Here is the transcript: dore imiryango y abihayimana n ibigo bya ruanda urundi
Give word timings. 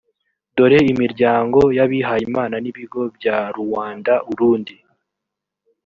dore 0.55 0.79
imiryango 0.93 1.59
y 1.77 1.79
abihayimana 1.85 2.55
n 2.63 2.65
ibigo 2.71 3.01
bya 3.15 3.37
ruanda 3.57 4.13
urundi 4.31 4.75